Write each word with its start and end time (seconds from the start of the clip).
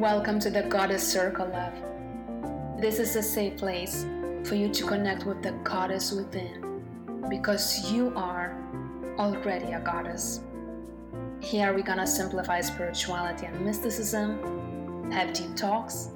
Welcome 0.00 0.40
to 0.40 0.48
the 0.48 0.62
Goddess 0.62 1.06
Circle, 1.06 1.48
love. 1.48 2.80
This 2.80 2.98
is 2.98 3.16
a 3.16 3.22
safe 3.22 3.58
place 3.58 4.06
for 4.44 4.54
you 4.54 4.70
to 4.70 4.86
connect 4.86 5.26
with 5.26 5.42
the 5.42 5.52
goddess 5.62 6.10
within 6.10 6.82
because 7.28 7.92
you 7.92 8.10
are 8.16 8.56
already 9.18 9.72
a 9.72 9.80
goddess. 9.80 10.40
Here 11.42 11.74
we're 11.74 11.82
gonna 11.82 12.06
simplify 12.06 12.62
spirituality 12.62 13.44
and 13.44 13.60
mysticism, 13.60 15.10
have 15.12 15.34
deep 15.34 15.54
talks, 15.54 16.08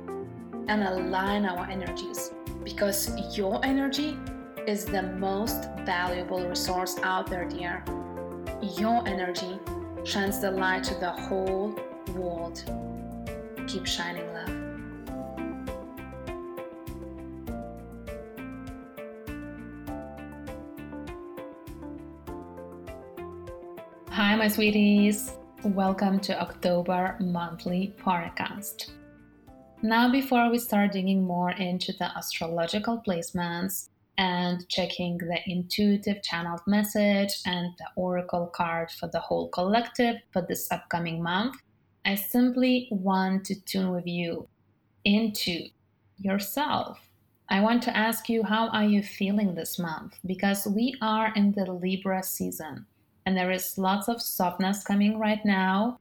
and 0.66 0.82
align 0.82 1.44
our 1.44 1.66
energies 1.66 2.32
because 2.64 3.36
your 3.36 3.62
energy 3.66 4.16
is 4.66 4.86
the 4.86 5.02
most 5.02 5.68
valuable 5.84 6.48
resource 6.48 6.96
out 7.02 7.26
there, 7.26 7.46
dear. 7.46 7.84
Your 8.78 9.06
energy 9.06 9.58
shines 10.04 10.40
the 10.40 10.52
light 10.52 10.84
to 10.84 10.94
the 10.94 11.10
whole 11.10 11.78
world 12.14 12.64
keep 13.74 13.86
shining 13.86 14.32
love. 14.32 14.48
Hi, 24.10 24.36
my 24.36 24.46
sweeties. 24.46 25.32
Welcome 25.64 26.20
to 26.20 26.40
October 26.40 27.16
monthly 27.18 27.96
podcast. 28.00 28.90
Now, 29.82 30.08
before 30.12 30.50
we 30.50 30.60
start 30.60 30.92
digging 30.92 31.24
more 31.24 31.50
into 31.50 31.92
the 31.98 32.16
astrological 32.16 33.02
placements 33.04 33.88
and 34.18 34.68
checking 34.68 35.18
the 35.18 35.40
intuitive 35.46 36.22
channeled 36.22 36.60
message 36.68 37.40
and 37.44 37.72
the 37.78 37.86
oracle 37.96 38.46
card 38.46 38.92
for 38.92 39.08
the 39.08 39.18
whole 39.18 39.48
collective 39.48 40.14
for 40.32 40.42
this 40.42 40.70
upcoming 40.70 41.20
month, 41.20 41.56
I 42.06 42.14
simply 42.14 42.88
want 42.90 43.44
to 43.46 43.60
tune 43.62 43.90
with 43.90 44.06
you 44.06 44.48
into 45.04 45.68
yourself. 46.18 46.98
I 47.48 47.60
want 47.60 47.82
to 47.84 47.96
ask 47.96 48.28
you, 48.28 48.42
how 48.42 48.68
are 48.68 48.84
you 48.84 49.02
feeling 49.02 49.54
this 49.54 49.78
month? 49.78 50.18
Because 50.26 50.66
we 50.66 50.94
are 51.00 51.32
in 51.34 51.52
the 51.52 51.70
Libra 51.70 52.22
season 52.22 52.86
and 53.26 53.36
there 53.36 53.50
is 53.50 53.78
lots 53.78 54.08
of 54.08 54.20
softness 54.20 54.84
coming 54.84 55.18
right 55.18 55.44
now, 55.44 55.98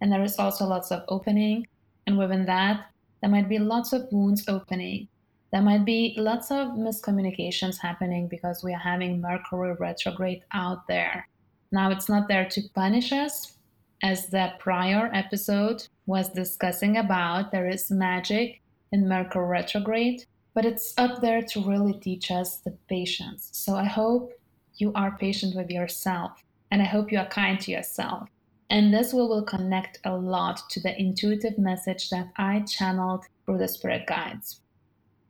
and 0.00 0.12
there 0.12 0.22
is 0.22 0.38
also 0.38 0.66
lots 0.66 0.92
of 0.92 1.04
opening. 1.08 1.66
And 2.06 2.18
within 2.18 2.44
that, 2.46 2.90
there 3.20 3.30
might 3.30 3.48
be 3.48 3.58
lots 3.58 3.92
of 3.92 4.06
wounds 4.12 4.44
opening. 4.46 5.08
There 5.52 5.62
might 5.62 5.84
be 5.84 6.14
lots 6.18 6.50
of 6.50 6.68
miscommunications 6.68 7.78
happening 7.78 8.28
because 8.28 8.62
we 8.62 8.74
are 8.74 8.78
having 8.78 9.20
Mercury 9.20 9.74
retrograde 9.78 10.42
out 10.52 10.86
there. 10.86 11.26
Now, 11.72 11.90
it's 11.90 12.08
not 12.08 12.28
there 12.28 12.46
to 12.46 12.62
punish 12.74 13.10
us, 13.12 13.55
as 14.02 14.26
the 14.26 14.52
prior 14.58 15.10
episode 15.12 15.86
was 16.06 16.28
discussing 16.28 16.96
about, 16.96 17.50
there 17.50 17.68
is 17.68 17.90
magic 17.90 18.60
in 18.92 19.08
Mercury 19.08 19.46
retrograde, 19.46 20.24
but 20.54 20.64
it's 20.64 20.94
up 20.98 21.20
there 21.20 21.42
to 21.42 21.60
really 21.60 21.94
teach 21.94 22.30
us 22.30 22.58
the 22.58 22.72
patience. 22.88 23.48
So 23.52 23.74
I 23.74 23.84
hope 23.84 24.32
you 24.76 24.92
are 24.94 25.16
patient 25.18 25.56
with 25.56 25.70
yourself 25.70 26.42
and 26.70 26.82
I 26.82 26.86
hope 26.86 27.12
you 27.12 27.18
are 27.18 27.26
kind 27.26 27.58
to 27.60 27.70
yourself. 27.70 28.28
And 28.68 28.92
this 28.92 29.12
will, 29.12 29.28
will 29.28 29.42
connect 29.44 30.00
a 30.04 30.16
lot 30.16 30.68
to 30.70 30.80
the 30.80 30.98
intuitive 31.00 31.56
message 31.56 32.10
that 32.10 32.28
I 32.36 32.60
channeled 32.60 33.24
through 33.44 33.58
the 33.58 33.68
spirit 33.68 34.06
guides. 34.06 34.60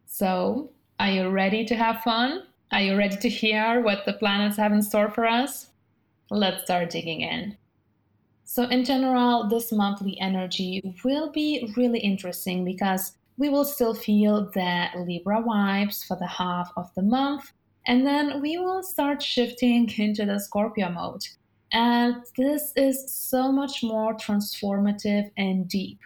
So, 0.06 0.70
are 0.98 1.11
you 1.11 1.28
ready 1.28 1.64
to 1.67 1.75
have 1.75 2.00
fun? 2.00 2.44
Are 2.72 2.81
you 2.81 2.97
ready 2.97 3.17
to 3.19 3.28
hear 3.28 3.83
what 3.83 4.06
the 4.06 4.14
planets 4.14 4.56
have 4.56 4.72
in 4.72 4.81
store 4.81 5.11
for 5.11 5.27
us? 5.27 5.70
Let's 6.31 6.64
start 6.64 6.91
digging 6.91 7.20
in. 7.20 7.56
So, 8.48 8.62
in 8.62 8.84
general, 8.84 9.48
this 9.48 9.72
monthly 9.72 10.16
energy 10.20 10.94
will 11.05 11.33
be 11.33 11.72
really 11.77 11.98
interesting 11.98 12.64
because 12.64 13.16
we 13.36 13.48
will 13.48 13.64
still 13.64 13.92
feel 13.92 14.48
the 14.53 14.86
Libra 14.97 15.42
vibes 15.42 16.06
for 16.06 16.16
the 16.16 16.28
half 16.28 16.72
of 16.77 16.88
the 16.94 17.03
month, 17.03 17.53
and 17.88 18.06
then 18.06 18.41
we 18.41 18.56
will 18.56 18.84
start 18.84 19.21
shifting 19.21 19.91
into 19.98 20.25
the 20.25 20.38
Scorpio 20.38 20.91
mode. 20.91 21.26
And 21.72 22.22
this 22.37 22.72
is 22.76 23.12
so 23.12 23.50
much 23.50 23.82
more 23.82 24.15
transformative 24.15 25.28
and 25.37 25.69
deep. 25.69 25.98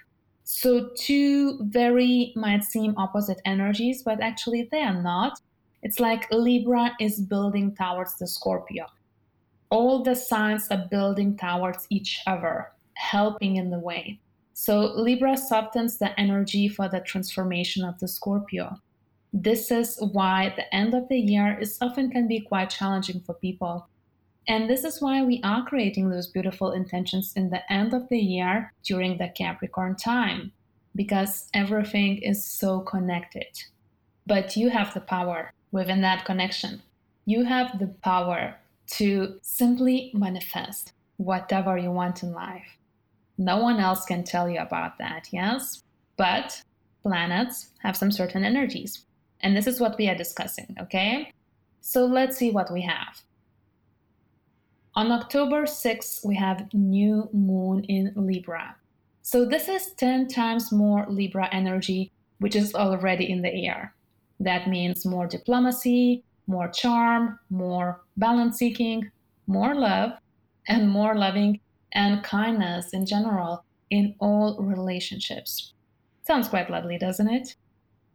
So, 0.44 0.88
two 0.97 1.62
very 1.65 2.32
might 2.36 2.65
seem 2.65 2.94
opposite 2.97 3.42
energies, 3.44 4.03
but 4.03 4.22
actually 4.22 4.66
they 4.72 4.81
are 4.81 5.03
not. 5.03 5.38
It's 5.82 6.00
like 6.00 6.32
Libra 6.32 6.92
is 7.00 7.20
building 7.20 7.76
towards 7.76 8.16
the 8.16 8.26
Scorpio 8.26 8.86
all 9.70 10.03
the 10.03 10.16
signs 10.16 10.69
are 10.69 10.86
building 10.91 11.36
towards 11.36 11.86
each 11.91 12.20
other, 12.26 12.72
helping 12.94 13.56
in 13.56 13.70
the 13.70 13.78
way. 13.78 14.19
So 14.53 14.92
Libra 14.94 15.36
softens 15.36 15.98
the 15.98 16.19
energy 16.20 16.69
for 16.69 16.88
the 16.88 17.00
transformation 17.00 17.84
of 17.84 17.98
the 17.98 18.09
Scorpio. 18.09 18.78
This 19.32 19.70
is 19.70 19.97
why 20.12 20.53
the 20.56 20.75
end 20.75 20.92
of 20.92 21.09
the 21.09 21.19
year 21.19 21.56
is 21.59 21.78
often 21.80 22.10
can 22.10 22.26
be 22.26 22.41
quite 22.41 22.69
challenging 22.70 23.20
for 23.20 23.34
people. 23.34 23.88
And 24.48 24.69
this 24.69 24.82
is 24.82 25.00
why 25.00 25.22
we 25.22 25.41
are 25.44 25.64
creating 25.64 26.10
those 26.10 26.26
beautiful 26.26 26.72
intentions 26.72 27.32
in 27.36 27.50
the 27.50 27.72
end 27.72 27.94
of 27.94 28.09
the 28.09 28.19
year 28.19 28.72
during 28.82 29.16
the 29.16 29.28
Capricorn 29.28 29.94
time, 29.94 30.50
because 30.97 31.48
everything 31.54 32.19
is 32.19 32.44
so 32.44 32.80
connected. 32.80 33.62
But 34.26 34.56
you 34.56 34.69
have 34.70 34.92
the 34.92 35.00
power 35.00 35.53
within 35.70 36.00
that 36.00 36.25
connection. 36.25 36.82
You 37.25 37.44
have 37.44 37.78
the 37.78 37.86
power 38.03 38.56
to 38.91 39.39
simply 39.43 40.11
manifest 40.15 40.93
whatever 41.17 41.77
you 41.77 41.91
want 41.91 42.23
in 42.23 42.33
life. 42.33 42.77
No 43.39 43.59
one 43.59 43.78
else 43.78 44.05
can 44.05 44.25
tell 44.25 44.49
you 44.49 44.59
about 44.59 44.99
that, 44.99 45.28
yes? 45.33 45.83
But 46.17 46.62
planets 47.03 47.71
have 47.83 47.97
some 47.97 48.11
certain 48.11 48.45
energies. 48.45 49.05
And 49.41 49.56
this 49.56 49.67
is 49.67 49.81
what 49.81 49.97
we 49.97 50.09
are 50.09 50.15
discussing, 50.15 50.77
okay? 50.81 51.33
So 51.81 52.05
let's 52.05 52.37
see 52.37 52.51
what 52.51 52.73
we 52.73 52.83
have. 52.83 53.23
On 54.95 55.12
October 55.12 55.62
6th, 55.62 56.27
we 56.27 56.34
have 56.37 56.72
new 56.75 57.28
moon 57.33 57.84
in 57.84 58.12
Libra. 58.17 58.77
So 59.22 59.45
this 59.45 59.69
is 59.69 59.93
10 59.93 60.28
times 60.28 60.72
more 60.72 61.07
Libra 61.09 61.49
energy, 61.53 62.12
which 62.39 62.57
is 62.57 62.75
already 62.75 63.31
in 63.31 63.41
the 63.43 63.67
air. 63.67 63.95
That 64.41 64.69
means 64.69 65.07
more 65.07 65.27
diplomacy, 65.27 66.25
more 66.47 66.69
charm, 66.69 67.39
more 67.51 68.03
balance 68.17 68.59
seeking, 68.59 69.11
more 69.47 69.75
love, 69.75 70.12
and 70.69 70.89
more 70.89 71.15
loving 71.15 71.61
and 71.93 72.23
kindness 72.23 72.93
in 72.93 73.06
general 73.06 73.65
in 73.91 74.15
all 74.21 74.56
relationships. 74.61 75.73
Sounds 76.23 76.49
quite 76.49 76.71
lovely, 76.71 76.99
doesn't 76.99 77.28
it? 77.28 77.56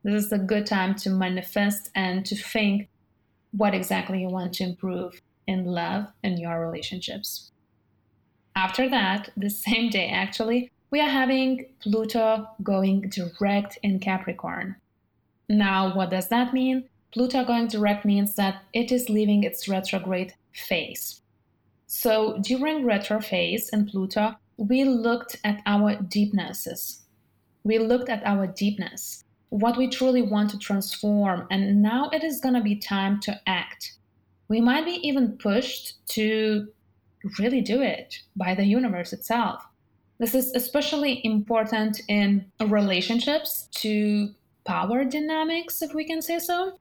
This 0.03 0.25
is 0.25 0.31
a 0.31 0.37
good 0.37 0.65
time 0.65 0.95
to 0.95 1.09
manifest 1.09 1.89
and 1.95 2.25
to 2.25 2.35
think 2.35 2.89
what 3.51 3.73
exactly 3.73 4.21
you 4.21 4.29
want 4.29 4.53
to 4.53 4.63
improve 4.63 5.21
in 5.47 5.65
love 5.65 6.05
and 6.23 6.39
your 6.39 6.65
relationships. 6.65 7.51
After 8.55 8.89
that, 8.89 9.31
the 9.35 9.49
same 9.49 9.89
day 9.89 10.09
actually, 10.09 10.71
we 10.91 11.01
are 11.01 11.09
having 11.09 11.65
Pluto 11.81 12.47
going 12.63 13.09
direct 13.09 13.77
in 13.83 13.99
Capricorn. 13.99 14.75
Now, 15.49 15.95
what 15.95 16.09
does 16.09 16.29
that 16.29 16.53
mean? 16.53 16.87
Pluto 17.15 17.45
going 17.45 17.67
direct 17.67 18.03
means 18.03 18.35
that 18.35 18.63
it 18.73 18.91
is 18.91 19.07
leaving 19.07 19.45
its 19.45 19.69
retrograde 19.69 20.33
phase. 20.53 21.21
So 21.87 22.37
during 22.41 22.85
retro 22.85 23.21
phase 23.21 23.69
in 23.69 23.85
Pluto, 23.85 24.35
we 24.57 24.83
looked 24.83 25.37
at 25.45 25.61
our 25.65 25.95
deepnesses. 25.95 27.03
We 27.63 27.79
looked 27.79 28.09
at 28.09 28.21
our 28.25 28.47
deepness, 28.47 29.23
what 29.47 29.77
we 29.77 29.87
truly 29.87 30.23
want 30.23 30.49
to 30.49 30.59
transform, 30.59 31.47
and 31.49 31.81
now 31.81 32.09
it 32.09 32.21
is 32.21 32.41
going 32.41 32.55
to 32.55 32.61
be 32.61 32.75
time 32.75 33.21
to 33.21 33.39
act. 33.47 33.93
We 34.49 34.59
might 34.59 34.83
be 34.83 34.99
even 35.07 35.37
pushed 35.37 36.05
to 36.15 36.67
really 37.39 37.61
do 37.61 37.81
it 37.81 38.19
by 38.35 38.55
the 38.55 38.65
universe 38.65 39.13
itself. 39.13 39.65
This 40.19 40.35
is 40.35 40.51
especially 40.53 41.21
important 41.23 42.01
in 42.09 42.51
relationships 42.59 43.69
to 43.75 44.31
power 44.65 45.05
dynamics, 45.05 45.81
if 45.81 45.93
we 45.93 46.03
can 46.03 46.21
say 46.21 46.39
so. 46.39 46.77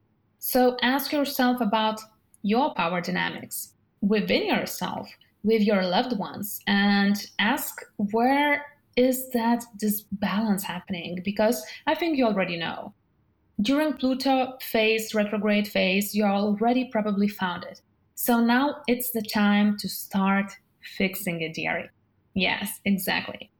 So 0.46 0.76
ask 0.82 1.11
yourself 1.11 1.62
about 1.62 2.02
your 2.43 2.75
power 2.75 3.00
dynamics 3.00 3.73
within 4.02 4.46
yourself, 4.46 5.08
with 5.43 5.62
your 5.62 5.82
loved 5.82 6.19
ones, 6.19 6.61
and 6.67 7.17
ask 7.38 7.81
where 8.12 8.62
is 8.94 9.31
that 9.31 9.64
disbalance 9.79 10.62
happening? 10.62 11.23
Because 11.25 11.64
I 11.87 11.94
think 11.94 12.19
you 12.19 12.26
already 12.26 12.58
know. 12.58 12.93
During 13.62 13.94
Pluto 13.94 14.58
phase, 14.61 15.14
retrograde 15.14 15.67
phase, 15.67 16.14
you 16.14 16.25
already 16.25 16.90
probably 16.93 17.29
found 17.29 17.64
it. 17.64 17.81
So 18.14 18.38
now 18.38 18.82
it's 18.87 19.12
the 19.12 19.23
time 19.23 19.79
to 19.79 19.88
start 19.88 20.52
fixing 20.99 21.40
it, 21.40 21.55
dearie. 21.55 21.88
Yes, 22.35 22.81
exactly. 22.85 23.50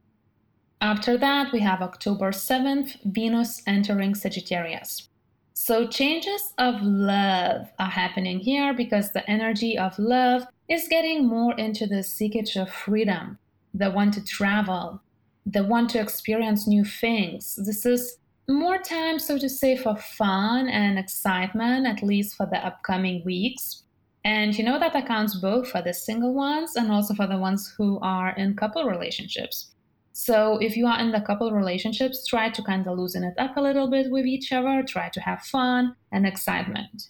After 0.81 1.17
that, 1.17 1.51
we 1.51 1.61
have 1.61 1.81
October 1.81 2.29
7th, 2.29 2.97
Venus 3.05 3.63
entering 3.65 4.13
Sagittarius. 4.13 5.09
So, 5.57 5.87
changes 5.87 6.53
of 6.57 6.81
love 6.81 7.71
are 7.79 7.89
happening 7.89 8.41
here 8.41 8.73
because 8.73 9.11
the 9.11 9.27
energy 9.29 9.77
of 9.77 9.97
love 9.97 10.45
is 10.67 10.89
getting 10.89 11.25
more 11.25 11.53
into 11.55 11.87
the 11.87 12.03
seekage 12.03 12.61
of 12.61 12.69
freedom, 12.69 13.39
the 13.73 13.89
want 13.89 14.13
to 14.15 14.23
travel, 14.23 15.01
they 15.45 15.61
want 15.61 15.91
to 15.91 16.01
experience 16.01 16.67
new 16.67 16.83
things. 16.83 17.57
This 17.65 17.85
is 17.85 18.17
more 18.49 18.79
time, 18.79 19.17
so 19.17 19.37
to 19.37 19.47
say, 19.47 19.77
for 19.77 19.95
fun 19.95 20.67
and 20.67 20.99
excitement, 20.99 21.87
at 21.87 22.03
least 22.03 22.35
for 22.35 22.47
the 22.47 22.57
upcoming 22.57 23.23
weeks. 23.23 23.83
And 24.25 24.57
you 24.57 24.65
know 24.65 24.77
that 24.77 24.95
accounts 24.95 25.39
both 25.39 25.69
for 25.69 25.81
the 25.81 25.93
single 25.93 26.33
ones 26.33 26.75
and 26.75 26.91
also 26.91 27.13
for 27.13 27.27
the 27.27 27.37
ones 27.37 27.73
who 27.77 27.97
are 28.01 28.35
in 28.35 28.57
couple 28.57 28.83
relationships. 28.83 29.71
So 30.17 30.57
if 30.59 30.77
you 30.77 30.87
are 30.87 30.97
in 30.97 31.11
the 31.11 31.19
couple 31.19 31.51
relationships, 31.51 32.25
try 32.25 32.49
to 32.49 32.63
kind 32.63 32.87
of 32.87 32.97
loosen 32.97 33.25
it 33.25 33.33
up 33.37 33.57
a 33.57 33.61
little 33.61 33.89
bit 33.89 34.09
with 34.09 34.25
each 34.25 34.53
other, 34.53 34.81
try 34.81 35.09
to 35.09 35.19
have 35.19 35.41
fun 35.41 35.93
and 36.09 36.25
excitement. 36.25 37.09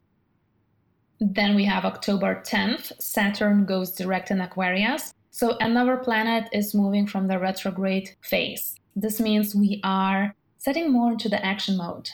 Then 1.19 1.53
we 1.53 1.65
have 1.65 1.85
October 1.85 2.41
10th, 2.43 2.99
Saturn 2.99 3.65
goes 3.65 3.91
direct 3.91 4.31
in 4.31 4.41
Aquarius. 4.41 5.13
So 5.29 5.55
another 5.59 5.97
planet 5.97 6.49
is 6.51 6.73
moving 6.73 7.05
from 7.05 7.27
the 7.27 7.37
retrograde 7.37 8.09
phase. 8.21 8.75
This 8.95 9.19
means 9.19 9.53
we 9.53 9.81
are 9.83 10.33
setting 10.57 10.91
more 10.91 11.11
into 11.11 11.29
the 11.29 11.45
action 11.45 11.77
mode. 11.77 12.09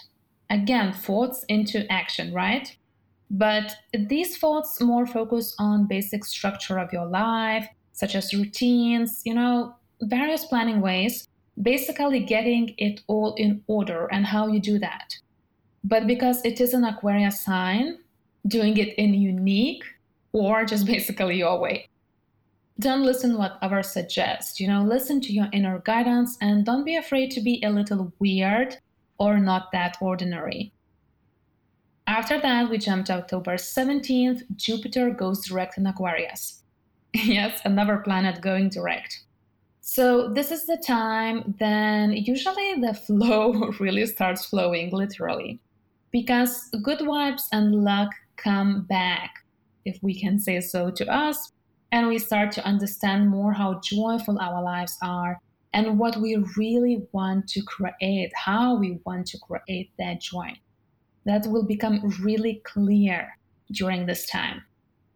Again, 0.50 0.92
thoughts 0.92 1.46
into 1.48 1.90
action, 1.90 2.34
right? 2.34 2.76
But 3.30 3.78
these 3.94 4.38
thoughts 4.38 4.82
more 4.82 5.06
focus 5.06 5.56
on 5.58 5.88
basic 5.88 6.26
structure 6.26 6.78
of 6.80 6.92
your 6.92 7.06
life, 7.06 7.66
such 7.94 8.14
as 8.14 8.34
routines, 8.34 9.22
you 9.24 9.34
know, 9.34 9.74
various 10.02 10.46
planning 10.46 10.82
ways, 10.82 11.28
basically 11.62 12.20
getting 12.20 12.74
it 12.78 13.02
all 13.08 13.34
in 13.36 13.64
order 13.68 14.08
and 14.12 14.26
how 14.26 14.48
you 14.48 14.60
do 14.60 14.80
that. 14.80 15.16
But 15.84 16.08
because 16.08 16.44
it 16.46 16.62
is 16.62 16.74
an 16.74 16.84
Aquarius 16.84 17.42
sign, 17.42 18.00
doing 18.48 18.78
it 18.78 18.96
in 18.98 19.14
unique 19.14 19.84
or 20.34 20.66
just 20.66 20.86
basically 20.96 21.38
your 21.38 21.60
way. 21.60 21.88
Don't 22.80 23.04
listen 23.04 23.38
what 23.38 23.60
others 23.62 23.92
suggest, 23.92 24.60
you 24.60 24.68
know, 24.68 24.82
listen 24.82 25.22
to 25.22 25.34
your 25.34 25.48
inner 25.54 25.80
guidance 25.80 26.38
and 26.42 26.66
don't 26.66 26.84
be 26.84 26.96
afraid 26.96 27.30
to 27.32 27.42
be 27.42 27.62
a 27.64 27.70
little 27.70 28.12
weird 28.18 28.78
or 29.20 29.38
not 29.38 29.72
that 29.72 29.98
ordinary. 30.02 30.74
After 32.08 32.42
that, 32.42 32.70
we 32.70 32.80
jump 32.80 33.06
to 33.06 33.14
October 33.14 33.56
17th. 33.56 34.44
Jupiter 34.56 35.12
goes 35.12 35.46
direct 35.46 35.78
in 35.78 35.86
Aquarius. 35.86 36.64
yes, 37.14 37.62
another 37.64 37.98
planet 37.98 38.42
going 38.42 38.70
direct. 38.70 39.24
So, 39.94 40.30
this 40.30 40.52
is 40.52 40.68
the 40.68 40.78
time 40.78 41.54
then 41.60 42.14
usually 42.14 42.76
the 42.76 42.94
flow 43.06 43.52
really 43.78 44.06
starts 44.06 44.46
flowing 44.46 44.90
literally 44.92 45.60
because 46.12 46.70
good 46.82 47.00
vibes 47.00 47.44
and 47.52 47.84
luck 47.84 48.08
come 48.38 48.84
back, 48.84 49.32
if 49.84 50.02
we 50.02 50.18
can 50.18 50.40
say 50.40 50.62
so, 50.62 50.92
to 50.92 51.06
us, 51.14 51.52
and 51.92 52.08
we 52.08 52.20
start 52.20 52.54
to 52.54 52.66
understand 52.66 53.30
more 53.30 53.52
how 53.52 53.82
joyful 53.84 54.40
our 54.40 54.64
lives 54.64 54.98
are 55.02 55.42
and 55.74 56.00
what 56.00 56.16
we 56.16 56.38
really 56.56 57.06
want 57.12 57.50
to 57.50 57.62
create, 57.62 58.32
how 58.34 58.78
we 58.78 58.98
want 59.06 59.28
to 59.28 59.40
create 59.40 59.92
that 60.00 60.22
joy 60.22 60.54
that 61.26 61.46
will 61.48 61.66
become 61.66 62.00
really 62.22 62.62
clear 62.64 63.38
during 63.74 64.06
this 64.06 64.26
time. 64.26 64.62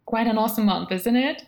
Quite 0.04 0.26
an 0.26 0.36
awesome 0.36 0.66
month, 0.66 0.92
isn't 0.92 1.16
it? 1.16 1.46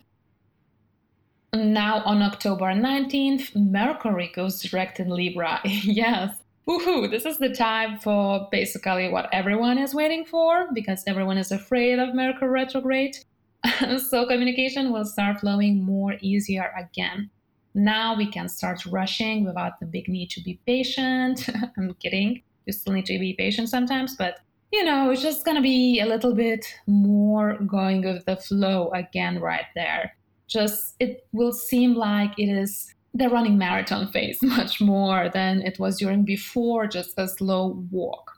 Now, 1.54 2.02
on 2.04 2.20
October 2.20 2.66
19th, 2.66 3.56
Mercury 3.56 4.30
goes 4.34 4.60
direct 4.60 5.00
in 5.00 5.08
Libra. 5.08 5.60
yes, 5.64 6.36
woohoo, 6.68 7.10
this 7.10 7.24
is 7.24 7.38
the 7.38 7.48
time 7.48 7.98
for 7.98 8.46
basically 8.52 9.08
what 9.08 9.30
everyone 9.32 9.78
is 9.78 9.94
waiting 9.94 10.26
for 10.26 10.68
because 10.74 11.02
everyone 11.06 11.38
is 11.38 11.50
afraid 11.50 11.98
of 11.98 12.14
Mercury 12.14 12.50
retrograde. 12.50 13.16
so, 14.10 14.26
communication 14.26 14.92
will 14.92 15.06
start 15.06 15.40
flowing 15.40 15.82
more 15.82 16.16
easier 16.20 16.70
again. 16.78 17.30
Now 17.74 18.16
we 18.16 18.30
can 18.30 18.48
start 18.48 18.84
rushing 18.86 19.44
without 19.44 19.80
the 19.80 19.86
big 19.86 20.08
need 20.08 20.30
to 20.30 20.42
be 20.42 20.60
patient. 20.66 21.48
I'm 21.78 21.94
kidding. 21.94 22.42
You 22.66 22.72
still 22.74 22.92
need 22.92 23.06
to 23.06 23.18
be 23.18 23.32
patient 23.32 23.70
sometimes, 23.70 24.16
but 24.16 24.40
you 24.70 24.84
know, 24.84 25.10
it's 25.10 25.22
just 25.22 25.46
to 25.46 25.62
be 25.62 26.00
a 26.00 26.06
little 26.06 26.34
bit 26.34 26.66
more 26.86 27.56
going 27.66 28.04
with 28.04 28.26
the 28.26 28.36
flow 28.36 28.90
again 28.90 29.40
right 29.40 29.64
there. 29.74 30.14
Just 30.48 30.96
it 30.98 31.26
will 31.32 31.52
seem 31.52 31.94
like 31.94 32.32
it 32.38 32.48
is 32.48 32.94
the 33.14 33.28
running 33.28 33.58
marathon 33.58 34.08
phase 34.08 34.38
much 34.42 34.80
more 34.80 35.28
than 35.32 35.62
it 35.62 35.78
was 35.78 35.98
during 35.98 36.24
before 36.24 36.86
just 36.86 37.18
a 37.18 37.28
slow 37.28 37.84
walk. 37.90 38.32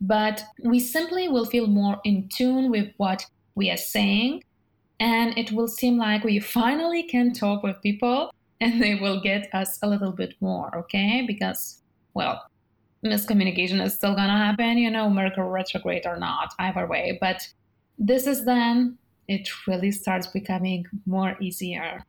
But 0.00 0.44
we 0.62 0.78
simply 0.78 1.28
will 1.28 1.44
feel 1.44 1.66
more 1.66 2.00
in 2.04 2.28
tune 2.28 2.70
with 2.70 2.92
what 2.98 3.26
we 3.56 3.70
are 3.70 3.76
saying, 3.76 4.44
and 5.00 5.36
it 5.36 5.50
will 5.50 5.66
seem 5.66 5.98
like 5.98 6.22
we 6.22 6.38
finally 6.38 7.02
can 7.02 7.32
talk 7.32 7.62
with 7.62 7.82
people 7.82 8.32
and 8.60 8.82
they 8.82 8.96
will 8.96 9.20
get 9.20 9.48
us 9.54 9.78
a 9.82 9.88
little 9.88 10.10
bit 10.10 10.34
more, 10.40 10.76
okay? 10.76 11.22
Because, 11.26 11.82
well, 12.14 12.44
miscommunication 13.04 13.80
is 13.84 13.94
still 13.94 14.16
gonna 14.16 14.36
happen, 14.36 14.78
you 14.78 14.90
know, 14.90 15.08
Mercury 15.08 15.48
retrograde 15.48 16.06
or 16.06 16.16
not, 16.16 16.52
either 16.58 16.86
way. 16.86 17.18
But 17.20 17.46
this 17.98 18.26
is 18.26 18.44
then 18.44 18.98
it 19.28 19.48
really 19.66 19.92
starts 19.92 20.26
becoming 20.26 20.86
more 21.06 21.36
easier. 21.38 22.02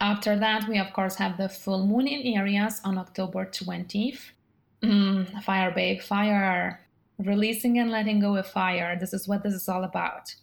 After 0.00 0.38
that, 0.38 0.68
we 0.68 0.78
of 0.78 0.92
course 0.92 1.16
have 1.16 1.38
the 1.38 1.48
full 1.48 1.86
moon 1.86 2.06
in 2.06 2.36
Aries 2.36 2.80
on 2.84 2.98
October 2.98 3.46
20th. 3.46 4.32
Mm, 4.82 5.42
fire, 5.42 5.70
babe, 5.70 6.00
fire. 6.00 6.80
Releasing 7.18 7.78
and 7.78 7.90
letting 7.90 8.20
go 8.20 8.36
of 8.36 8.46
fire. 8.46 8.98
This 8.98 9.12
is 9.12 9.28
what 9.28 9.42
this 9.42 9.54
is 9.54 9.68
all 9.68 9.84
about. 9.84 10.34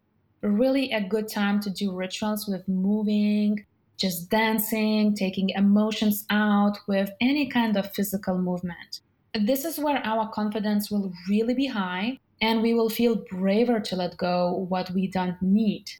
Really 0.41 0.91
a 0.91 1.01
good 1.01 1.27
time 1.27 1.59
to 1.61 1.69
do 1.69 1.91
rituals 1.91 2.47
with 2.47 2.67
moving, 2.67 3.65
just 3.97 4.29
dancing, 4.29 5.13
taking 5.13 5.49
emotions 5.49 6.25
out 6.29 6.77
with 6.87 7.11
any 7.19 7.49
kind 7.49 7.75
of 7.75 7.93
physical 7.93 8.37
movement. 8.37 9.01
This 9.33 9.65
is 9.65 9.77
where 9.77 10.01
our 10.05 10.29
confidence 10.29 10.89
will 10.89 11.11
really 11.27 11.53
be 11.53 11.67
high 11.67 12.17
and 12.41 12.61
we 12.61 12.73
will 12.73 12.89
feel 12.89 13.23
braver 13.29 13.79
to 13.79 13.95
let 13.95 14.17
go 14.17 14.65
what 14.69 14.89
we 14.91 15.07
don't 15.07 15.41
need. 15.41 15.91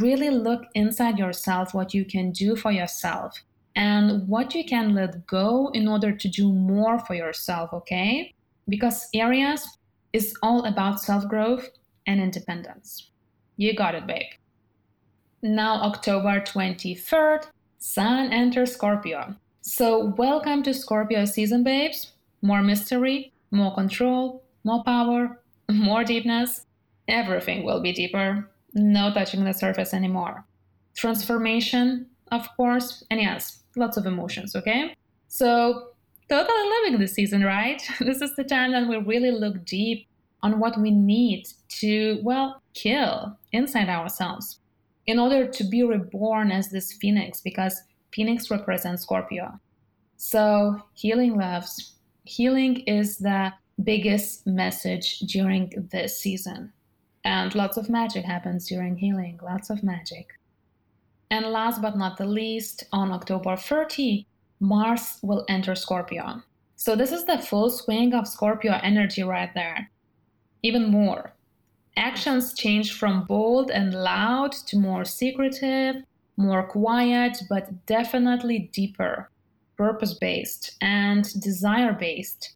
Really 0.00 0.30
look 0.30 0.62
inside 0.74 1.18
yourself 1.18 1.74
what 1.74 1.92
you 1.92 2.04
can 2.04 2.32
do 2.32 2.56
for 2.56 2.72
yourself 2.72 3.42
and 3.74 4.26
what 4.26 4.54
you 4.54 4.64
can 4.64 4.94
let 4.94 5.26
go 5.26 5.70
in 5.74 5.86
order 5.86 6.12
to 6.12 6.28
do 6.28 6.50
more 6.52 6.98
for 7.00 7.14
yourself, 7.14 7.72
okay? 7.72 8.34
Because 8.68 9.08
Aries 9.14 9.66
is 10.12 10.34
all 10.42 10.64
about 10.64 11.00
self 11.00 11.28
growth 11.28 11.68
and 12.06 12.20
independence. 12.20 13.10
You 13.58 13.74
got 13.74 13.94
it, 13.94 14.06
babe. 14.06 14.32
Now, 15.42 15.82
October 15.82 16.40
23rd, 16.40 17.46
Sun 17.78 18.32
enters 18.32 18.72
Scorpio. 18.72 19.36
So, 19.60 20.14
welcome 20.16 20.62
to 20.62 20.72
Scorpio 20.72 21.26
season, 21.26 21.62
babes 21.62 22.12
more 22.42 22.62
mystery, 22.62 23.32
more 23.50 23.74
control, 23.74 24.42
more 24.64 24.82
power, 24.84 25.40
more 25.70 26.04
deepness. 26.04 26.66
Everything 27.08 27.64
will 27.64 27.80
be 27.80 27.92
deeper, 27.92 28.50
no 28.74 29.12
touching 29.12 29.44
the 29.44 29.52
surface 29.52 29.94
anymore. 29.94 30.44
Transformation, 30.96 32.06
of 32.32 32.48
course, 32.56 33.04
and 33.10 33.20
yes, 33.20 33.62
lots 33.76 33.96
of 33.96 34.06
emotions, 34.06 34.56
okay? 34.56 34.94
So, 35.28 35.90
totally 36.28 36.70
loving 36.70 36.98
this 36.98 37.12
season, 37.12 37.44
right? 37.44 37.82
This 38.00 38.20
is 38.22 38.34
the 38.36 38.44
time 38.44 38.72
that 38.72 38.88
we 38.88 38.96
really 38.96 39.30
look 39.30 39.64
deep 39.64 40.06
on 40.42 40.58
what 40.58 40.80
we 40.80 40.90
need 40.90 41.46
to, 41.80 42.20
well, 42.22 42.62
kill 42.74 43.38
inside 43.52 43.88
ourselves 43.88 44.60
in 45.06 45.18
order 45.18 45.46
to 45.46 45.64
be 45.64 45.82
reborn 45.82 46.50
as 46.50 46.68
this 46.68 46.92
phoenix, 46.92 47.40
because 47.40 47.82
phoenix 48.12 48.50
represents 48.50 49.02
Scorpio. 49.02 49.60
So, 50.16 50.82
healing 50.94 51.36
loves, 51.36 51.94
healing 52.24 52.80
is 52.86 53.18
the 53.18 53.52
biggest 53.82 54.46
message 54.46 55.20
during 55.20 55.88
this 55.92 56.18
season. 56.18 56.72
And 57.24 57.54
lots 57.54 57.76
of 57.76 57.90
magic 57.90 58.24
happens 58.24 58.68
during 58.68 58.96
healing, 58.96 59.38
lots 59.42 59.70
of 59.70 59.82
magic. 59.82 60.28
And 61.30 61.46
last 61.46 61.82
but 61.82 61.96
not 61.96 62.16
the 62.16 62.26
least, 62.26 62.84
on 62.92 63.10
October 63.10 63.56
30, 63.56 64.26
Mars 64.60 65.18
will 65.22 65.44
enter 65.48 65.74
Scorpio. 65.74 66.42
So 66.76 66.94
this 66.94 67.10
is 67.10 67.24
the 67.24 67.38
full 67.38 67.70
swing 67.70 68.14
of 68.14 68.28
Scorpio 68.28 68.78
energy 68.82 69.22
right 69.22 69.52
there. 69.54 69.90
Even 70.62 70.90
more. 70.90 71.32
Actions 71.96 72.54
change 72.54 72.92
from 72.92 73.24
bold 73.24 73.70
and 73.70 73.94
loud 73.94 74.52
to 74.52 74.78
more 74.78 75.04
secretive, 75.04 75.96
more 76.36 76.62
quiet, 76.62 77.38
but 77.48 77.86
definitely 77.86 78.70
deeper 78.72 79.30
purpose 79.76 80.14
based 80.14 80.76
and 80.80 81.24
desire 81.40 81.92
based. 81.92 82.55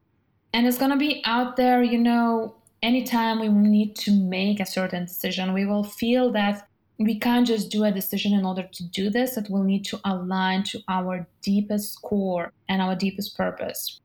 And 0.52 0.66
it's 0.66 0.78
going 0.78 0.90
to 0.90 0.96
be 0.96 1.22
out 1.24 1.56
there, 1.56 1.82
you 1.82 1.98
know, 1.98 2.56
anytime 2.82 3.40
we 3.40 3.48
need 3.48 3.94
to 3.96 4.10
make 4.10 4.60
a 4.60 4.66
certain 4.66 5.04
decision, 5.04 5.52
we 5.52 5.64
will 5.64 5.84
feel 5.84 6.32
that 6.32 6.66
we 6.98 7.18
can't 7.18 7.46
just 7.46 7.70
do 7.70 7.84
a 7.84 7.92
decision 7.92 8.32
in 8.34 8.44
order 8.44 8.68
to 8.72 8.84
do 8.88 9.10
this. 9.10 9.36
It 9.36 9.48
will 9.48 9.62
need 9.62 9.84
to 9.86 10.00
align 10.04 10.64
to 10.64 10.80
our 10.88 11.26
deepest 11.42 12.02
core 12.02 12.52
and 12.68 12.82
our 12.82 12.94
deepest 12.94 13.36
purpose. 13.36 14.00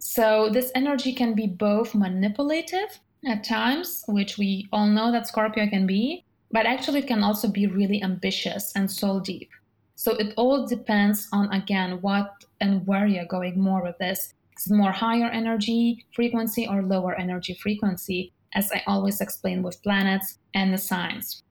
So, 0.00 0.50
this 0.50 0.70
energy 0.74 1.12
can 1.12 1.34
be 1.34 1.46
both 1.46 1.94
manipulative 1.94 3.00
at 3.26 3.44
times, 3.44 4.04
which 4.06 4.36
we 4.36 4.68
all 4.72 4.86
know 4.86 5.10
that 5.12 5.26
Scorpio 5.26 5.66
can 5.68 5.86
be, 5.86 6.24
but 6.50 6.66
actually 6.66 7.00
it 7.00 7.06
can 7.06 7.22
also 7.22 7.48
be 7.48 7.66
really 7.66 8.02
ambitious 8.02 8.72
and 8.76 8.90
soul 8.90 9.20
deep. 9.20 9.50
So 9.96 10.12
it 10.16 10.34
all 10.36 10.66
depends 10.66 11.28
on, 11.32 11.52
again, 11.52 12.00
what 12.00 12.44
and 12.60 12.86
where 12.86 13.06
you're 13.06 13.24
going 13.24 13.60
more 13.60 13.82
with 13.82 13.96
this. 13.98 14.34
More 14.70 14.92
higher 14.92 15.28
energy 15.28 16.06
frequency 16.14 16.66
or 16.66 16.82
lower 16.82 17.14
energy 17.14 17.54
frequency? 17.54 18.32
As 18.54 18.70
I 18.72 18.82
always 18.86 19.20
explain 19.20 19.62
with 19.62 19.82
planets 19.82 20.38
and 20.54 20.72
the 20.72 20.78
signs. 20.78 21.42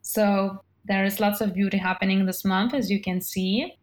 So 0.00 0.62
there 0.84 1.04
is 1.04 1.20
lots 1.20 1.40
of 1.40 1.54
beauty 1.54 1.76
happening 1.76 2.26
this 2.26 2.44
month, 2.44 2.74
as 2.74 2.90
you 2.90 3.00
can 3.00 3.20
see. 3.20 3.76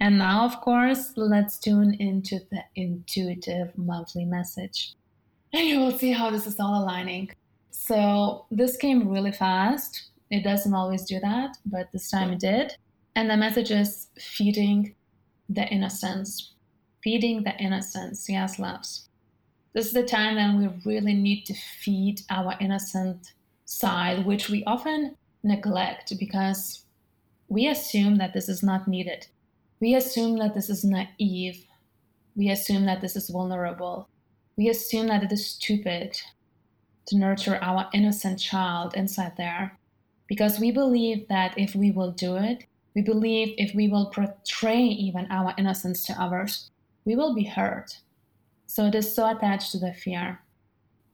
And 0.00 0.18
now, 0.18 0.44
of 0.44 0.60
course, 0.60 1.12
let's 1.16 1.58
tune 1.58 1.94
into 1.94 2.40
the 2.50 2.62
intuitive 2.74 3.76
monthly 3.78 4.24
message. 4.26 4.94
And 5.54 5.66
you 5.66 5.78
will 5.78 5.96
see 5.96 6.12
how 6.12 6.30
this 6.30 6.46
is 6.46 6.60
all 6.60 6.82
aligning. 6.82 7.30
So, 7.70 8.46
this 8.50 8.76
came 8.76 9.08
really 9.08 9.32
fast. 9.32 10.10
It 10.30 10.42
doesn't 10.42 10.74
always 10.74 11.04
do 11.04 11.20
that, 11.20 11.56
but 11.64 11.90
this 11.92 12.10
time 12.10 12.32
it 12.32 12.40
did. 12.40 12.76
And 13.14 13.30
the 13.30 13.36
message 13.36 13.70
is 13.70 14.08
feeding 14.18 14.94
the 15.48 15.66
innocence. 15.68 16.52
Feeding 17.06 17.44
the 17.44 17.56
innocence. 17.58 18.28
Yes, 18.28 18.58
loves. 18.58 19.08
This 19.74 19.86
is 19.86 19.92
the 19.92 20.02
time 20.02 20.34
that 20.34 20.56
we 20.56 20.68
really 20.84 21.14
need 21.14 21.44
to 21.44 21.54
feed 21.54 22.22
our 22.30 22.56
innocent 22.58 23.32
side, 23.64 24.26
which 24.26 24.48
we 24.48 24.64
often 24.64 25.16
neglect 25.44 26.12
because 26.18 26.82
we 27.46 27.68
assume 27.68 28.16
that 28.16 28.34
this 28.34 28.48
is 28.48 28.60
not 28.60 28.88
needed. 28.88 29.28
We 29.78 29.94
assume 29.94 30.36
that 30.38 30.54
this 30.54 30.68
is 30.68 30.82
naive. 30.82 31.64
We 32.34 32.50
assume 32.50 32.86
that 32.86 33.02
this 33.02 33.14
is 33.14 33.30
vulnerable. 33.30 34.08
We 34.56 34.68
assume 34.68 35.06
that 35.06 35.22
it 35.22 35.30
is 35.30 35.46
stupid 35.46 36.20
to 37.06 37.16
nurture 37.16 37.60
our 37.62 37.88
innocent 37.94 38.40
child 38.40 38.96
inside 38.96 39.36
there 39.36 39.78
because 40.26 40.58
we 40.58 40.72
believe 40.72 41.28
that 41.28 41.56
if 41.56 41.76
we 41.76 41.92
will 41.92 42.10
do 42.10 42.34
it, 42.34 42.64
we 42.96 43.02
believe 43.02 43.54
if 43.58 43.76
we 43.76 43.86
will 43.86 44.06
portray 44.06 44.82
even 44.82 45.28
our 45.30 45.54
innocence 45.56 46.04
to 46.06 46.20
others, 46.20 46.68
we 47.06 47.16
will 47.16 47.34
be 47.34 47.44
hurt. 47.44 48.00
So 48.66 48.84
it 48.84 48.94
is 48.94 49.14
so 49.14 49.30
attached 49.30 49.72
to 49.72 49.78
the 49.78 49.94
fear. 49.94 50.40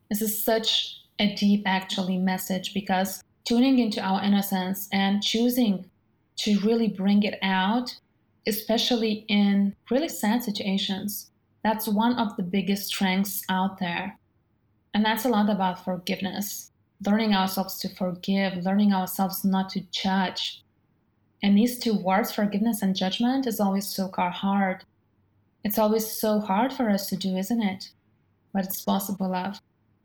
This 0.09 0.23
is 0.23 0.43
such 0.43 1.03
a 1.21 1.35
deep, 1.37 1.63
actually, 1.67 2.19
message 2.19 2.75
because 2.75 3.23
tuning 3.45 3.79
into 3.79 4.01
our 4.01 4.23
innocence 4.25 4.89
and 4.93 5.23
choosing 5.23 5.89
to 6.37 6.59
really 6.61 6.89
bring 6.89 7.23
it 7.23 7.39
out, 7.43 7.95
especially 8.47 9.25
in 9.29 9.77
really 9.91 10.09
sad 10.09 10.43
situations, 10.43 11.31
that's 11.63 11.87
one 11.87 12.19
of 12.19 12.37
the 12.37 12.43
biggest 12.43 12.89
strengths 12.89 13.45
out 13.49 13.79
there. 13.79 14.19
And 14.95 15.05
that's 15.05 15.25
a 15.25 15.29
lot 15.29 15.49
about 15.49 15.85
forgiveness, 15.85 16.73
learning 17.07 17.35
ourselves 17.35 17.79
to 17.81 17.95
forgive, 17.95 18.65
learning 18.65 18.93
ourselves 18.93 19.45
not 19.45 19.71
to 19.71 19.81
judge. 19.91 20.63
And 21.43 21.57
these 21.57 21.79
two 21.79 21.95
words, 21.95 22.33
forgiveness 22.33 22.83
and 22.83 22.97
judgment, 22.97 23.47
is 23.47 23.61
always 23.61 23.87
so 23.87 24.11
hard. 24.17 24.85
It's 25.65 25.79
always 25.79 26.11
so 26.11 26.41
hard 26.41 26.73
for 26.73 26.91
us 26.91 27.09
to 27.09 27.17
do, 27.17 27.37
isn't 27.37 27.63
it? 27.63 27.91
But 28.53 28.65
it's 28.65 28.83
possible, 28.83 29.31
love. 29.31 29.61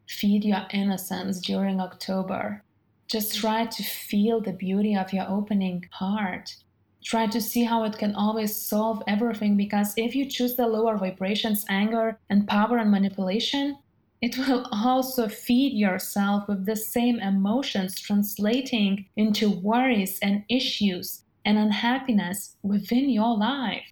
Feed 0.08 0.46
your 0.46 0.66
innocence 0.72 1.40
during 1.42 1.82
October. 1.82 2.64
Just 3.08 3.36
try 3.36 3.66
to 3.66 3.84
feel 3.84 4.40
the 4.40 4.54
beauty 4.54 4.96
of 4.96 5.14
your 5.14 5.26
opening 5.28 5.88
heart. 5.92 6.56
Try 7.04 7.28
to 7.28 7.42
see 7.42 7.64
how 7.64 7.84
it 7.86 7.98
can 7.98 8.14
always 8.16 8.56
solve 8.56 9.02
everything 9.08 9.56
because 9.56 9.94
if 9.98 10.16
you 10.16 10.26
choose 10.26 10.56
the 10.56 10.68
lower 10.68 10.98
vibrations, 10.98 11.66
anger, 11.70 12.20
and 12.30 12.48
power 12.48 12.78
and 12.78 12.92
manipulation, 12.92 13.78
it 14.22 14.38
will 14.38 14.68
also 14.72 15.28
feed 15.28 15.74
yourself 15.74 16.48
with 16.48 16.66
the 16.66 16.76
same 16.76 17.20
emotions, 17.20 18.00
translating 18.00 19.06
into 19.16 19.50
worries 19.50 20.20
and 20.20 20.44
issues 20.50 21.24
and 21.46 21.58
unhappiness 21.58 22.56
within 22.64 23.10
your 23.10 23.38
life. 23.38 23.84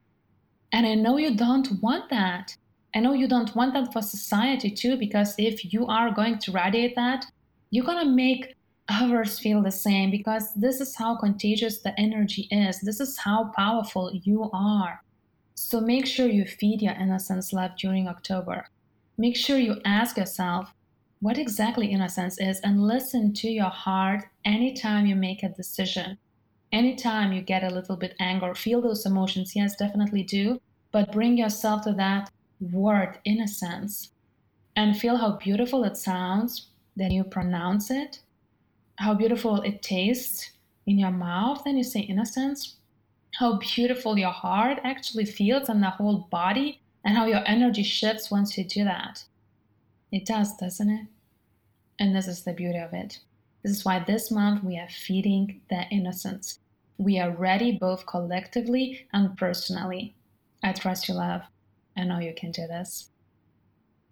And 0.72 0.86
I 0.86 0.95
know 0.95 1.17
you 1.17 1.36
don't 1.36 1.81
want 1.81 2.10
that. 2.10 2.55
I 2.95 3.00
know 3.00 3.13
you 3.13 3.27
don't 3.27 3.55
want 3.55 3.74
that 3.74 3.91
for 3.91 4.01
society 4.01 4.72
too, 4.72 4.98
because 4.98 5.36
if 5.38 5.74
you 5.74 5.86
are 5.88 6.12
going 6.12 6.39
to 6.39 6.51
radiate 6.51 6.95
that, 6.95 7.25
you're 7.72 7.86
going 7.86 8.05
to 8.05 8.12
make 8.12 8.55
others 8.88 9.39
feel 9.39 9.62
the 9.62 9.72
same 9.72 10.12
because 10.12 10.53
this 10.53 10.79
is 10.79 10.95
how 10.95 11.15
contagious 11.17 11.81
the 11.81 12.00
energy 12.00 12.48
is. 12.51 12.79
This 12.81 13.00
is 13.00 13.17
how 13.17 13.51
powerful 13.55 14.12
you 14.24 14.50
are. 14.53 15.01
So 15.55 15.81
make 15.81 16.05
sure 16.05 16.27
you 16.27 16.45
feed 16.45 16.81
your 16.81 16.93
innocence 16.93 17.51
love 17.51 17.72
during 17.77 18.07
October. 18.07 18.67
Make 19.17 19.36
sure 19.36 19.57
you 19.57 19.81
ask 19.86 20.17
yourself 20.17 20.74
what 21.22 21.38
exactly 21.38 21.88
innocence 21.88 22.39
is 22.39 22.60
and 22.60 22.86
listen 22.86 23.34
to 23.34 23.50
your 23.50 23.69
heart 23.69 24.25
anytime 24.43 25.05
you 25.05 25.15
make 25.15 25.43
a 25.43 25.50
decision. 25.50 26.17
Anytime 26.75 27.34
you 27.34 27.41
get 27.41 27.63
a 27.63 27.74
little 27.74 27.96
bit 27.96 28.15
anger, 28.20 28.53
feel 28.53 28.82
those 28.82 29.05
emotions, 29.05 29.55
yes, 29.55 29.75
definitely 29.75 30.22
do, 30.22 30.62
but 30.91 31.12
bring 31.12 31.38
yourself 31.38 31.84
to 31.86 31.94
that 31.94 32.29
word 32.72 33.17
innocence 33.25 34.12
and 34.75 34.96
feel 34.96 35.17
how 35.17 35.38
beautiful 35.38 35.84
it 35.84 35.98
sounds. 35.98 36.67
Then 36.96 37.12
you 37.12 37.24
pronounce 37.24 37.89
it 37.89 38.20
how 38.98 39.13
beautiful 39.13 39.62
it 39.62 39.82
tastes 39.82 40.51
in 40.86 40.98
your 40.98 41.12
mouth 41.12 41.63
then 41.65 41.77
you 41.77 41.84
say 41.84 42.01
innocence 42.01 42.75
how 43.39 43.58
beautiful 43.58 44.17
your 44.17 44.32
heart 44.32 44.79
actually 44.84 45.25
feels 45.25 45.67
and 45.67 45.84
the 45.84 45.89
whole 45.89 46.27
body 46.32 46.79
and 47.03 47.17
how 47.17 47.25
your 47.25 47.44
energy 47.46 47.84
shifts 47.84 48.32
once 48.32 48.58
you 48.58 48.63
do 48.63 48.86
that. 48.86 49.25
It 50.12 50.25
does 50.25 50.55
doesn't 50.55 50.89
it? 50.89 51.08
And 52.00 52.15
this 52.15 52.27
is 52.27 52.44
the 52.44 52.53
beauty 52.53 52.79
of 52.79 52.94
it. 52.94 53.20
This 53.62 53.74
is 53.74 53.84
why 53.84 54.00
this 54.00 54.32
month 54.32 54.63
we 54.63 54.79
are 54.79 54.88
feeding 54.88 55.60
the 55.70 55.84
innocence 55.91 56.60
we 56.97 57.19
are 57.19 57.31
ready 57.31 57.71
both 57.71 58.05
collectively 58.05 59.07
and 59.13 59.37
personally 59.37 60.15
i 60.63 60.71
trust 60.71 61.07
you 61.07 61.13
love 61.13 61.41
i 61.97 62.03
know 62.03 62.19
you 62.19 62.33
can 62.35 62.51
do 62.51 62.65
this 62.67 63.09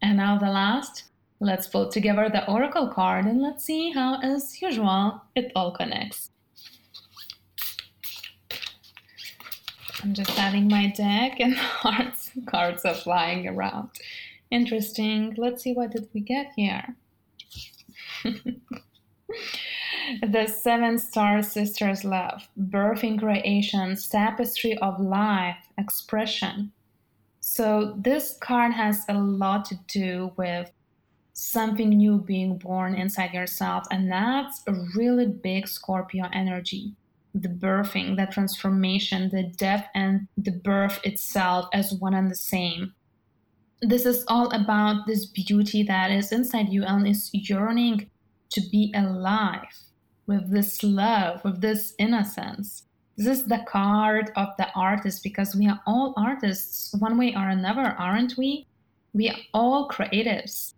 and 0.01 0.17
now 0.17 0.37
the 0.37 0.49
last 0.49 1.05
Let's 1.43 1.67
pull 1.67 1.89
together 1.89 2.29
the 2.29 2.49
oracle 2.49 2.87
card 2.87 3.25
and 3.25 3.41
let's 3.41 3.65
see 3.65 3.91
how, 3.91 4.17
as 4.21 4.61
usual, 4.61 5.21
it 5.35 5.51
all 5.57 5.71
connects. 5.71 6.31
I'm 10.01 10.13
just 10.13 10.29
having 10.31 10.69
my 10.69 10.87
deck 10.87 11.41
and 11.41 11.53
hearts 11.57 12.31
cards 12.45 12.85
are 12.85 12.93
flying 12.93 13.45
around. 13.45 13.89
Interesting. 14.51 15.33
Let's 15.37 15.63
see 15.63 15.73
what 15.73 15.91
did 15.91 16.07
we 16.13 16.21
get 16.21 16.53
here. 16.55 16.95
the 20.21 20.47
seven 20.47 20.97
star 20.97 21.41
sisters 21.41 22.03
love 22.03 22.47
birthing 22.69 23.19
creation 23.19 23.95
tapestry 24.09 24.77
of 24.79 24.99
life 24.99 25.57
expression 25.77 26.71
so 27.45 27.93
this 27.97 28.37
card 28.39 28.71
has 28.73 29.03
a 29.09 29.15
lot 29.15 29.65
to 29.65 29.75
do 29.87 30.31
with 30.37 30.71
something 31.33 31.89
new 31.89 32.19
being 32.19 32.57
born 32.57 32.95
inside 32.95 33.33
yourself. 33.33 33.85
And 33.91 34.11
that's 34.11 34.63
a 34.67 34.73
really 34.95 35.27
big 35.27 35.67
Scorpio 35.67 36.29
energy. 36.31 36.93
The 37.35 37.49
birthing, 37.49 38.15
the 38.15 38.31
transformation, 38.31 39.29
the 39.29 39.43
death, 39.43 39.87
and 39.93 40.27
the 40.37 40.51
birth 40.51 40.99
itself 41.03 41.67
as 41.73 41.93
one 41.93 42.13
and 42.13 42.31
the 42.31 42.35
same. 42.35 42.93
This 43.81 44.05
is 44.05 44.23
all 44.27 44.49
about 44.51 45.05
this 45.07 45.25
beauty 45.25 45.83
that 45.83 46.11
is 46.11 46.31
inside 46.31 46.69
you 46.69 46.83
and 46.83 47.05
is 47.07 47.29
yearning 47.33 48.09
to 48.51 48.61
be 48.71 48.93
alive 48.95 49.67
with 50.25 50.51
this 50.51 50.83
love, 50.83 51.43
with 51.43 51.61
this 51.61 51.93
innocence. 51.99 52.83
This 53.17 53.39
is 53.39 53.45
the 53.45 53.63
card 53.67 54.31
of 54.35 54.49
the 54.57 54.71
artist 54.73 55.21
because 55.23 55.55
we 55.55 55.67
are 55.67 55.79
all 55.85 56.13
artists 56.17 56.95
one 56.97 57.17
way 57.17 57.35
or 57.35 57.49
another, 57.49 57.95
aren't 57.99 58.37
we? 58.37 58.65
We 59.13 59.29
are 59.29 59.37
all 59.53 59.87
creatives. 59.87 60.73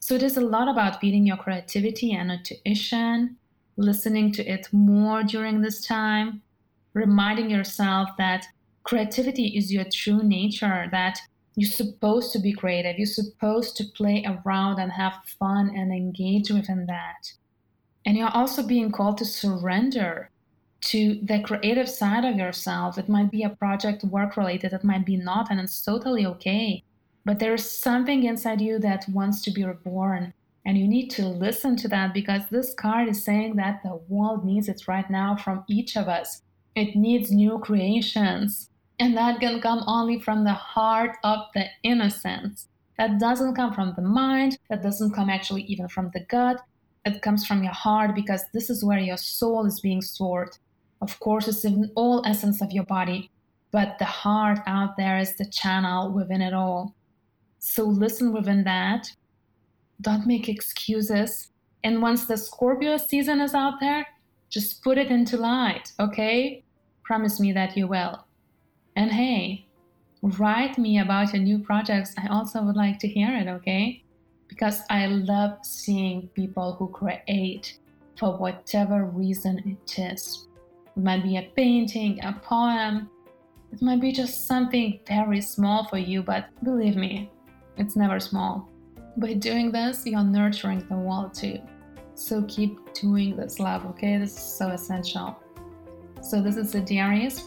So 0.00 0.14
it 0.14 0.22
is 0.22 0.36
a 0.36 0.42
lot 0.42 0.68
about 0.68 1.00
feeding 1.00 1.26
your 1.26 1.36
creativity 1.36 2.12
and 2.12 2.30
intuition, 2.30 3.36
listening 3.76 4.32
to 4.32 4.44
it 4.44 4.68
more 4.72 5.22
during 5.22 5.62
this 5.62 5.86
time, 5.86 6.42
reminding 6.92 7.50
yourself 7.50 8.10
that 8.18 8.46
creativity 8.82 9.56
is 9.56 9.72
your 9.72 9.84
true 9.92 10.22
nature, 10.22 10.88
that 10.90 11.18
you're 11.56 11.70
supposed 11.70 12.32
to 12.32 12.38
be 12.38 12.52
creative, 12.52 12.98
you're 12.98 13.06
supposed 13.06 13.76
to 13.76 13.84
play 13.96 14.24
around 14.24 14.78
and 14.78 14.92
have 14.92 15.14
fun 15.38 15.72
and 15.74 15.92
engage 15.92 16.50
within 16.50 16.86
that. 16.86 17.32
And 18.08 18.16
you're 18.16 18.34
also 18.34 18.62
being 18.62 18.90
called 18.90 19.18
to 19.18 19.26
surrender 19.26 20.30
to 20.86 21.20
the 21.22 21.42
creative 21.42 21.90
side 21.90 22.24
of 22.24 22.38
yourself. 22.38 22.96
It 22.96 23.06
might 23.06 23.30
be 23.30 23.42
a 23.42 23.50
project 23.50 24.02
work 24.02 24.34
related, 24.34 24.72
it 24.72 24.82
might 24.82 25.04
be 25.04 25.18
not, 25.18 25.50
and 25.50 25.60
it's 25.60 25.84
totally 25.84 26.24
okay. 26.24 26.84
But 27.26 27.38
there's 27.38 27.70
something 27.70 28.24
inside 28.24 28.62
you 28.62 28.78
that 28.78 29.04
wants 29.10 29.42
to 29.42 29.50
be 29.50 29.62
reborn. 29.62 30.32
And 30.64 30.78
you 30.78 30.88
need 30.88 31.10
to 31.10 31.28
listen 31.28 31.76
to 31.76 31.88
that 31.88 32.14
because 32.14 32.44
this 32.50 32.72
card 32.72 33.10
is 33.10 33.22
saying 33.22 33.56
that 33.56 33.82
the 33.82 34.00
world 34.08 34.42
needs 34.42 34.70
it 34.70 34.88
right 34.88 35.10
now 35.10 35.36
from 35.36 35.64
each 35.68 35.94
of 35.94 36.08
us. 36.08 36.40
It 36.74 36.96
needs 36.96 37.30
new 37.30 37.58
creations. 37.58 38.70
And 38.98 39.18
that 39.18 39.38
can 39.38 39.60
come 39.60 39.84
only 39.86 40.18
from 40.18 40.44
the 40.44 40.54
heart 40.54 41.18
of 41.24 41.40
the 41.54 41.66
innocence. 41.82 42.68
That 42.96 43.20
doesn't 43.20 43.54
come 43.54 43.74
from 43.74 43.92
the 43.96 44.02
mind, 44.02 44.56
that 44.70 44.82
doesn't 44.82 45.12
come 45.12 45.28
actually 45.28 45.64
even 45.64 45.88
from 45.88 46.10
the 46.14 46.20
gut. 46.20 46.62
It 47.14 47.22
comes 47.22 47.46
from 47.46 47.62
your 47.62 47.72
heart 47.72 48.14
because 48.14 48.44
this 48.52 48.70
is 48.70 48.84
where 48.84 48.98
your 48.98 49.16
soul 49.16 49.66
is 49.66 49.80
being 49.80 50.02
stored. 50.02 50.56
Of 51.00 51.18
course, 51.20 51.48
it's 51.48 51.64
in 51.64 51.90
all 51.94 52.22
essence 52.26 52.60
of 52.60 52.72
your 52.72 52.84
body, 52.84 53.30
but 53.70 53.98
the 53.98 54.04
heart 54.04 54.60
out 54.66 54.96
there 54.96 55.18
is 55.18 55.36
the 55.36 55.48
channel 55.48 56.10
within 56.10 56.42
it 56.42 56.52
all. 56.52 56.94
So 57.58 57.84
listen 57.84 58.32
within 58.32 58.64
that. 58.64 59.10
Don't 60.00 60.26
make 60.26 60.48
excuses. 60.48 61.48
And 61.84 62.02
once 62.02 62.26
the 62.26 62.36
Scorpio 62.36 62.96
season 62.96 63.40
is 63.40 63.54
out 63.54 63.80
there, 63.80 64.06
just 64.50 64.82
put 64.82 64.98
it 64.98 65.10
into 65.10 65.36
light, 65.36 65.92
okay? 66.00 66.64
Promise 67.04 67.40
me 67.40 67.52
that 67.52 67.76
you 67.76 67.86
will. 67.86 68.24
And 68.96 69.12
hey, 69.12 69.66
write 70.22 70.78
me 70.78 70.98
about 70.98 71.32
your 71.32 71.42
new 71.42 71.58
projects. 71.58 72.14
I 72.18 72.28
also 72.28 72.62
would 72.62 72.76
like 72.76 72.98
to 73.00 73.08
hear 73.08 73.34
it, 73.36 73.46
okay? 73.48 74.02
Because 74.48 74.82
I 74.90 75.06
love 75.06 75.58
seeing 75.62 76.28
people 76.28 76.74
who 76.74 76.88
create 76.88 77.78
for 78.18 78.36
whatever 78.36 79.04
reason 79.04 79.62
it 79.64 79.98
is. 79.98 80.48
It 80.96 81.02
might 81.02 81.22
be 81.22 81.36
a 81.36 81.52
painting, 81.54 82.24
a 82.24 82.32
poem, 82.32 83.08
it 83.72 83.82
might 83.82 84.00
be 84.00 84.12
just 84.12 84.46
something 84.46 85.00
very 85.06 85.40
small 85.40 85.84
for 85.84 85.98
you, 85.98 86.22
but 86.22 86.46
believe 86.64 86.96
me, 86.96 87.30
it's 87.76 87.96
never 87.96 88.18
small. 88.18 88.68
By 89.16 89.34
doing 89.34 89.70
this, 89.70 90.06
you're 90.06 90.24
nurturing 90.24 90.86
the 90.88 90.96
world 90.96 91.34
too. 91.34 91.60
So 92.14 92.42
keep 92.48 92.94
doing 92.94 93.36
this, 93.36 93.60
love, 93.60 93.84
okay? 93.86 94.18
This 94.18 94.36
is 94.36 94.42
so 94.42 94.68
essential. 94.68 95.36
So, 96.20 96.42
this 96.42 96.56
is 96.56 96.72
the 96.72 96.98
Aries. 96.98 97.44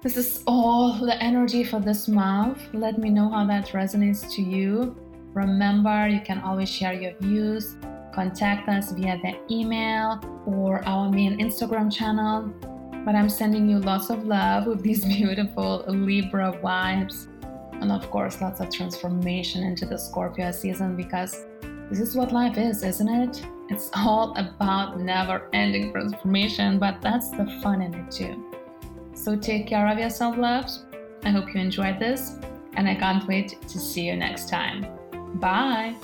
This 0.00 0.16
is 0.16 0.42
all 0.46 0.94
the 0.94 1.22
energy 1.22 1.62
for 1.62 1.78
this 1.78 2.08
month. 2.08 2.58
Let 2.72 2.98
me 2.98 3.10
know 3.10 3.28
how 3.28 3.46
that 3.46 3.68
resonates 3.68 4.32
to 4.34 4.42
you. 4.42 4.96
Remember, 5.34 6.06
you 6.06 6.20
can 6.20 6.40
always 6.40 6.70
share 6.70 6.92
your 6.92 7.12
views. 7.20 7.76
Contact 8.14 8.68
us 8.68 8.92
via 8.92 9.18
the 9.20 9.34
email 9.52 10.20
or 10.46 10.86
our 10.86 11.10
main 11.10 11.38
Instagram 11.38 11.92
channel. 11.92 12.54
But 13.04 13.16
I'm 13.16 13.28
sending 13.28 13.68
you 13.68 13.80
lots 13.80 14.10
of 14.10 14.24
love 14.24 14.66
with 14.66 14.82
these 14.82 15.04
beautiful 15.16 15.84
Libra 15.88 16.58
vibes. 16.62 17.26
And 17.80 17.90
of 17.90 18.08
course, 18.12 18.40
lots 18.40 18.60
of 18.60 18.70
transformation 18.70 19.64
into 19.64 19.84
the 19.86 19.98
Scorpio 19.98 20.52
season 20.52 20.96
because 20.96 21.44
this 21.90 21.98
is 21.98 22.14
what 22.14 22.32
life 22.32 22.56
is, 22.56 22.84
isn't 22.84 23.08
it? 23.08 23.44
It's 23.68 23.90
all 23.94 24.36
about 24.36 25.00
never 25.00 25.48
ending 25.52 25.90
transformation, 25.90 26.78
but 26.78 27.00
that's 27.02 27.30
the 27.30 27.46
fun 27.60 27.82
in 27.82 27.92
it 27.92 28.10
too. 28.10 28.52
So 29.14 29.36
take 29.36 29.66
care 29.66 29.88
of 29.88 29.98
yourself, 29.98 30.38
loves. 30.38 30.86
I 31.24 31.30
hope 31.30 31.52
you 31.52 31.60
enjoyed 31.60 31.98
this, 31.98 32.38
and 32.74 32.88
I 32.88 32.94
can't 32.94 33.26
wait 33.26 33.60
to 33.62 33.78
see 33.78 34.02
you 34.02 34.16
next 34.16 34.48
time. 34.48 34.86
Bye! 35.34 35.96